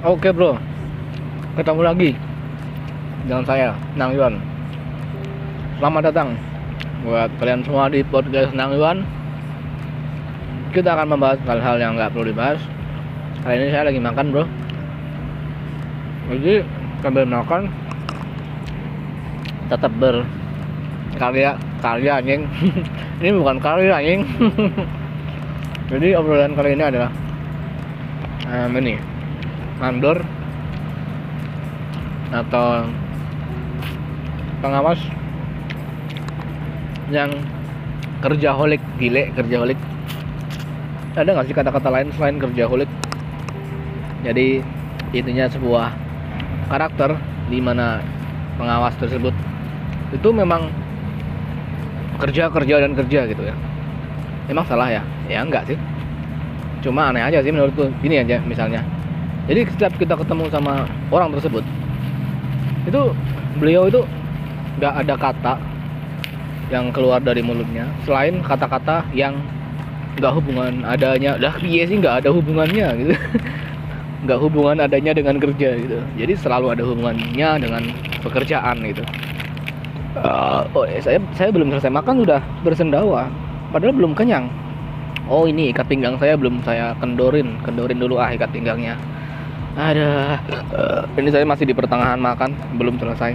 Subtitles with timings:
[0.00, 0.56] Oke bro,
[1.60, 2.16] ketemu lagi
[3.28, 4.40] dengan saya Nang Yuan.
[5.76, 6.40] Selamat datang
[7.04, 9.04] buat kalian semua di podcast Nang Yuan.
[10.72, 12.56] Kita akan membahas hal-hal yang nggak perlu dibahas.
[13.44, 14.44] Kali ini saya lagi makan bro.
[16.32, 16.64] Jadi
[17.04, 17.68] sambil makan
[19.68, 22.48] tetap berkarya karya anjing.
[23.20, 24.24] ini bukan karya anjing.
[25.92, 27.12] Jadi obrolan kali ini adalah
[28.48, 28.80] um,
[29.80, 30.20] mandor
[32.30, 32.84] atau
[34.60, 35.00] pengawas
[37.10, 37.32] yang
[38.20, 39.80] kerjaholik gile kerjaholik.
[41.16, 42.86] Ada nggak sih kata-kata lain selain kerjaholik?
[44.22, 44.62] Jadi
[45.16, 45.90] intinya sebuah
[46.70, 47.16] karakter
[47.50, 47.98] di mana
[48.60, 49.34] pengawas tersebut
[50.14, 50.70] itu memang
[52.20, 53.56] kerja kerja dan kerja gitu ya.
[54.46, 55.02] Emang salah ya?
[55.26, 55.78] Ya enggak sih.
[56.84, 57.88] Cuma aneh aja sih menurutku.
[58.04, 58.84] Gini aja misalnya
[59.50, 61.66] jadi setiap kita ketemu sama orang tersebut
[62.86, 63.02] itu
[63.58, 64.06] beliau itu
[64.78, 65.54] nggak ada kata
[66.70, 69.34] yang keluar dari mulutnya selain kata-kata yang
[70.20, 71.40] nggak hubungan adanya.
[71.40, 73.14] Dah iya sih nggak ada hubungannya gitu.
[74.20, 75.96] Nggak hubungan adanya dengan kerja gitu.
[76.20, 77.88] Jadi selalu ada hubungannya dengan
[78.20, 79.00] pekerjaan gitu.
[80.12, 83.32] Uh, oh eh, saya saya belum selesai makan sudah bersendawa.
[83.72, 84.52] Padahal belum kenyang.
[85.24, 87.56] Oh ini ikat pinggang saya belum saya kendorin.
[87.64, 89.00] Kendorin dulu ah ikat pinggangnya
[89.78, 90.38] ada.
[90.72, 93.34] Uh, ini saya masih di pertengahan makan belum selesai.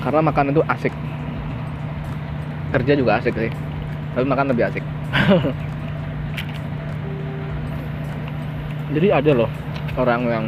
[0.00, 0.94] Karena makan itu asik.
[2.70, 3.52] Kerja juga asik sih
[4.14, 4.84] tapi makan lebih asik.
[8.90, 9.50] Jadi ada loh
[9.94, 10.44] orang yang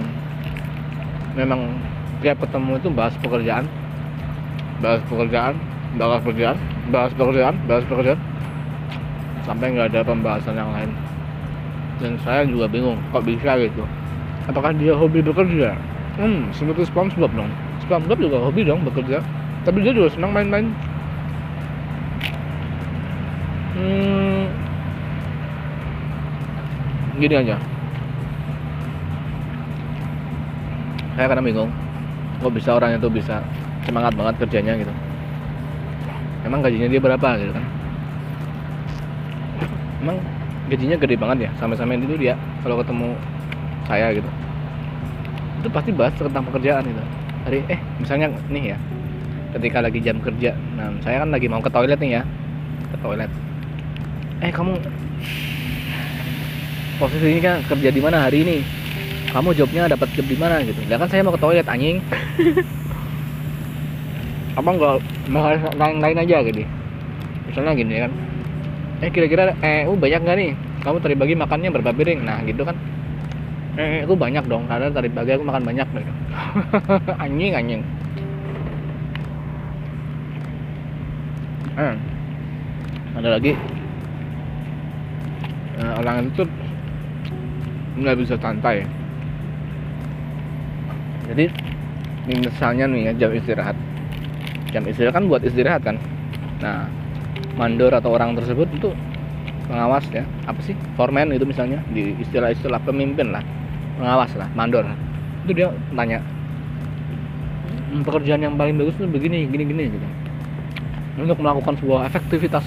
[1.38, 1.78] memang
[2.18, 3.66] tiap ketemu itu bahas pekerjaan
[4.82, 5.54] bahas pekerjaan
[5.94, 6.58] bahas pekerjaan
[6.90, 8.18] bahas pekerjaan bahas pekerjaan
[9.46, 10.90] sampai nggak ada pembahasan yang lain.
[12.02, 13.86] Dan saya juga bingung kok bisa gitu
[14.50, 15.76] apakah dia hobi bekerja?
[16.18, 17.50] Hmm seperti SpongeBob dong.
[17.86, 19.22] SpongeBob juga hobi dong bekerja.
[19.62, 20.66] Tapi dia juga senang main-main.
[23.78, 24.44] Hmm,
[27.18, 27.56] gini aja.
[31.14, 31.70] Saya kadang bingung.
[32.42, 33.38] Kok bisa orang itu bisa
[33.86, 34.90] semangat banget kerjanya gitu?
[36.42, 37.64] Emang gajinya dia berapa gitu kan?
[40.02, 40.16] Emang
[40.66, 41.50] gajinya gede banget ya?
[41.62, 42.34] Sampai-sampai itu dia.
[42.66, 43.14] Kalau ketemu
[43.86, 44.30] saya gitu.
[45.62, 47.02] Itu pasti bahas tentang pekerjaan gitu
[47.42, 48.78] hari eh misalnya nih ya
[49.58, 52.22] ketika lagi jam kerja nah saya kan lagi mau ke toilet nih ya
[52.92, 53.30] ke toilet.
[54.42, 54.74] Eh kamu
[56.98, 58.58] posisi ini kan kerja di mana hari ini?
[59.32, 60.76] Kamu jobnya dapat job di mana gitu.
[60.86, 62.04] Ya kan saya mau ke toilet anjing.
[64.58, 65.00] Apa enggak
[65.80, 66.68] lain lain aja gitu
[67.48, 68.12] misalnya gini kan.
[69.02, 70.52] Eh kira-kira eh uh, banyak nggak nih?
[70.82, 72.20] Kamu tadi bagi makannya berapa piring?
[72.24, 72.76] Nah gitu kan
[73.72, 76.12] eh aku banyak dong karena tadi pagi aku makan banyak gitu.
[77.24, 77.82] anjing anjing.
[81.72, 81.94] Eh,
[83.16, 83.56] ada lagi?
[85.80, 86.44] Eh, orang itu
[87.96, 88.84] nggak bisa santai.
[91.32, 91.48] Jadi
[92.28, 93.76] misalnya nih ya jam istirahat.
[94.68, 95.96] Jam istirahat kan buat istirahat kan?
[96.60, 96.92] Nah
[97.56, 98.92] mandor atau orang tersebut itu
[99.64, 100.28] pengawas ya.
[100.44, 100.76] Apa sih?
[100.92, 103.61] Foreman itu misalnya di istilah-istilah pemimpin lah
[103.96, 104.84] pengawas lah mandor.
[105.44, 106.18] Itu dia tanya
[107.92, 110.06] "Hmm, pekerjaan yang paling bagus itu begini gini gini gitu.
[111.20, 112.64] Untuk melakukan sebuah efektivitas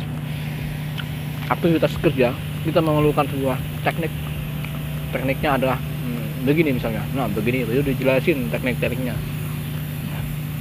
[1.50, 2.34] aktivitas kerja
[2.66, 4.12] kita memerlukan sebuah teknik.
[5.14, 7.02] Tekniknya adalah hmm, begini misalnya.
[7.16, 9.16] Nah begini itu dijelasin teknik-tekniknya.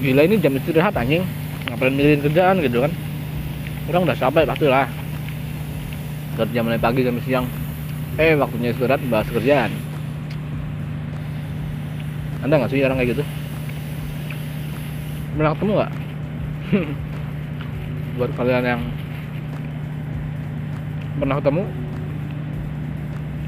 [0.00, 1.24] Gila ini jam istirahat anjing.
[1.64, 2.92] Ngapain mikirin kerjaan gitu kan?
[3.88, 4.88] Orang udah capek pasti lah
[6.34, 7.46] kerja mulai pagi sampai siang.
[8.18, 9.70] Eh waktunya istirahat bahas kerjaan
[12.44, 13.24] anda nggak sih orang kayak gitu?
[15.32, 15.92] Pernah ketemu nggak?
[18.20, 18.82] Buat kalian yang
[21.16, 21.64] pernah ketemu?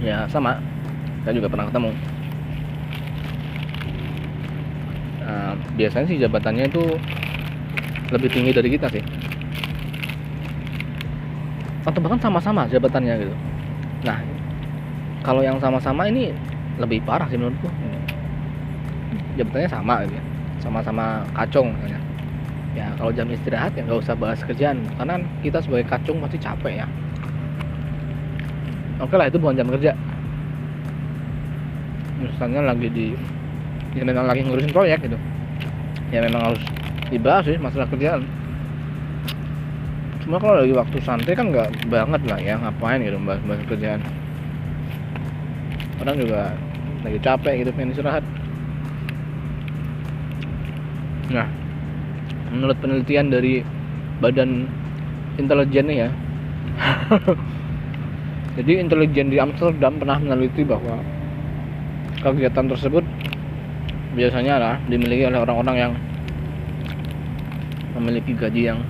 [0.00, 0.56] Ya sama.
[1.28, 1.92] Saya juga pernah ketemu.
[5.20, 6.82] Nah, biasanya sih jabatannya itu
[8.16, 9.04] lebih tinggi dari kita sih.
[11.84, 13.36] Atau bahkan sama-sama jabatannya gitu.
[14.08, 14.24] Nah
[15.20, 16.32] kalau yang sama-sama ini
[16.80, 17.68] lebih parah sih menurutku
[19.36, 20.24] jabatannya sama gitu ya.
[20.64, 22.00] Sama-sama kacung misalnya
[22.76, 26.84] ya kalau jam istirahat ya nggak usah bahas kerjaan karena kita sebagai kacung pasti capek
[26.84, 26.86] ya.
[29.00, 29.92] Oke lah itu bukan jam kerja.
[32.20, 33.12] Misalnya lagi di
[33.96, 35.16] ya memang lagi ngurusin proyek gitu.
[36.12, 36.62] Ya memang harus
[37.08, 38.24] dibahas sih masalah kerjaan.
[40.24, 44.00] Cuma kalau lagi waktu santai kan nggak banget lah ya ngapain gitu bahas bahas kerjaan.
[46.04, 46.52] Orang juga
[47.04, 48.24] lagi capek gitu pengen istirahat
[51.32, 51.48] nah
[52.54, 53.60] menurut penelitian dari
[54.22, 54.70] badan
[55.36, 56.08] intelijen ya.
[58.56, 60.96] Jadi intelijen di Amsterdam pernah meneliti bahwa
[62.24, 63.04] kegiatan tersebut
[64.16, 65.92] biasanya lah dimiliki oleh orang-orang yang
[68.00, 68.80] memiliki gaji yang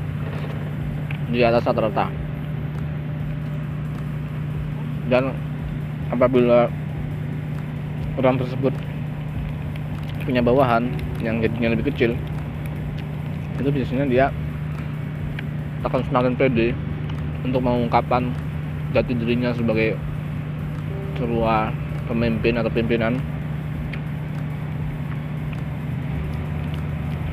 [1.35, 2.07] di atas rata-rata.
[5.11, 5.35] Dan
[6.15, 6.71] apabila
[8.19, 8.75] orang tersebut
[10.27, 10.91] punya bawahan
[11.23, 12.19] yang gajinya lebih kecil.
[13.63, 14.27] Itu biasanya dia
[15.87, 16.75] akan semakin pede
[17.47, 18.35] untuk mengungkapkan
[18.91, 19.95] jati dirinya sebagai
[21.23, 21.71] sebuah
[22.11, 23.23] pemimpin atau pimpinan.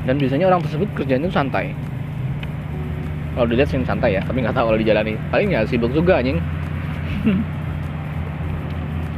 [0.06, 1.74] Dan biasanya orang tersebut kerjanya itu santai.
[3.34, 5.18] Kalau dilihat sih santai ya tapi nggak tahu kalau dijalani.
[5.34, 6.38] Paling ya sibuk juga anjing.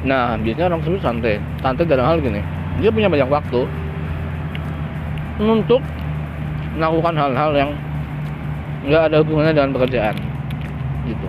[0.06, 1.34] Nah biasanya orang tersebut santai.
[1.58, 2.38] Santai dalam hal gini
[2.80, 3.64] dia punya banyak waktu
[5.40, 5.80] untuk
[6.76, 7.70] melakukan hal-hal yang
[8.86, 10.16] nggak ada hubungannya dengan pekerjaan
[11.08, 11.28] gitu.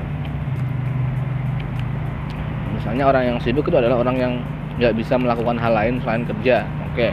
[2.76, 4.34] Misalnya orang yang sibuk itu adalah orang yang
[4.78, 7.08] nggak bisa melakukan hal lain selain kerja oke.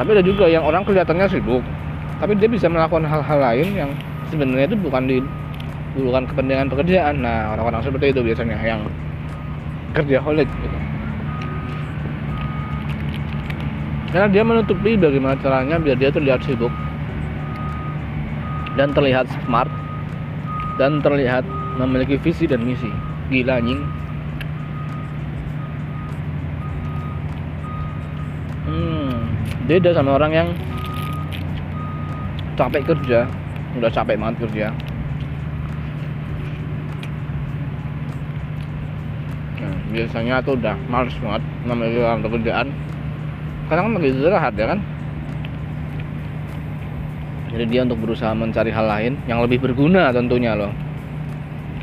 [0.00, 1.64] Tapi ada juga yang orang kelihatannya sibuk
[2.20, 3.90] tapi dia bisa melakukan hal-hal lain yang
[4.28, 5.18] sebenarnya itu bukan di
[5.96, 7.24] bukan kepentingan pekerjaan.
[7.24, 8.84] Nah orang-orang seperti itu biasanya yang
[9.96, 10.89] kerja holik gitu
[14.10, 16.74] karena dia menutupi bagaimana caranya biar dia terlihat sibuk.
[18.74, 19.70] Dan terlihat smart.
[20.82, 21.46] Dan terlihat
[21.78, 22.90] memiliki visi dan misi.
[23.30, 23.80] Gila anjing.
[28.66, 29.30] Hmm,
[29.70, 30.48] beda sama orang yang
[32.58, 33.30] capek kerja.
[33.78, 34.66] Udah capek banget kerja.
[39.62, 42.74] Nah, biasanya tuh udah males banget namanya pekerjaan
[43.70, 44.82] karena kan lagi istirahat ya kan?
[47.54, 50.74] Jadi dia untuk berusaha mencari hal lain yang lebih berguna tentunya loh.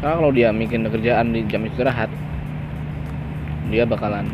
[0.03, 2.11] Karena kalau dia bikin kerjaan di jam istirahat
[3.67, 4.27] dia bakalan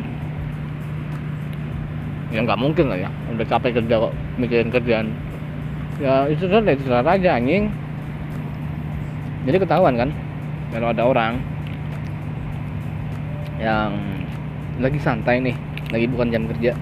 [2.34, 3.10] ya nggak mungkin lah ya.
[3.30, 5.14] Udah capek kerja kok mikirin kerjaan.
[6.02, 7.70] Ya istirahat ya istirahat aja anjing.
[9.46, 10.10] Jadi ketahuan kan
[10.74, 11.38] kalau ada orang
[13.62, 13.94] yang
[14.82, 15.54] lagi santai nih
[15.94, 16.74] lagi bukan jam kerja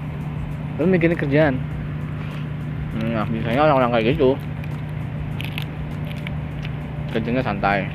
[0.76, 1.54] tapi mikirin kerjaan?
[3.00, 4.36] Nah biasanya orang-orang kayak gitu.
[7.12, 7.88] Kerjanya santai.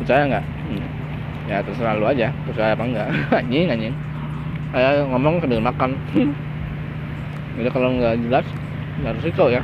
[0.00, 0.44] Percaya nggak?
[0.44, 0.86] Hmm.
[1.44, 2.30] ya terserah lu aja.
[2.46, 3.08] Percaya apa enggak
[3.42, 3.94] anjing anjing.
[4.70, 5.90] Kayak ngomong sambil makan.
[7.54, 8.46] Jadi kalau nggak jelas
[9.02, 9.62] nggak risiko ya.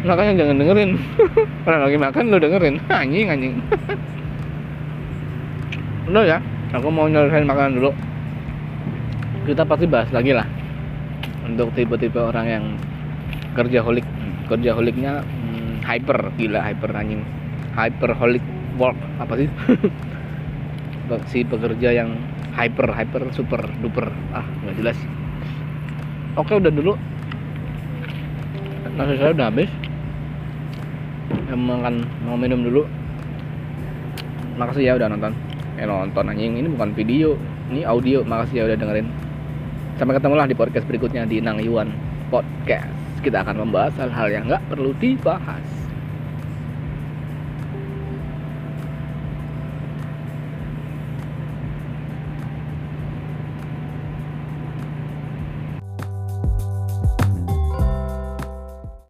[0.00, 0.90] Makanya jangan dengerin.
[1.68, 2.74] Orang lagi makan lu dengerin.
[2.88, 3.54] Anjing anjing.
[6.08, 6.38] Udah ya
[6.72, 7.92] aku mau nyelesain makanan dulu
[9.48, 10.44] kita pasti bahas lagi lah.
[11.48, 12.64] Untuk tipe-tipe orang yang
[13.56, 14.04] kerjaholic
[14.46, 16.32] kerjaholiknya hmm, hyper.
[16.36, 17.22] Gila hyper anjing.
[17.72, 18.44] Hyperholic
[18.76, 19.48] work apa sih?
[21.26, 22.14] Si pekerja yang
[22.54, 24.14] hyper hyper super duper.
[24.30, 24.98] Ah nggak jelas.
[26.38, 26.94] Oke udah dulu.
[28.94, 29.70] Nasi saya udah habis.
[31.50, 32.86] Emang kan mau minum dulu.
[34.54, 35.34] Makasih ya udah nonton.
[35.74, 36.62] Eh nonton anjing.
[36.62, 37.34] Ini bukan video.
[37.74, 38.22] Ini audio.
[38.22, 39.10] Makasih ya udah dengerin
[40.00, 41.92] sampai ketemu lah di podcast berikutnya di Nang Yuan
[42.32, 42.88] Podcast.
[43.20, 45.79] Kita akan membahas hal-hal yang nggak perlu dibahas